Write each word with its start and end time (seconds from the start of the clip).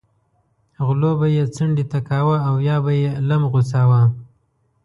غلو 0.85 1.11
به 1.19 1.27
یې 1.35 1.43
څنډې 1.55 1.85
ته 1.91 1.99
کاوه 2.09 2.37
او 2.47 2.55
یا 2.69 2.77
به 2.85 2.91
یې 3.01 3.09
لم 3.29 3.41
غوڅاوه. 3.51 4.01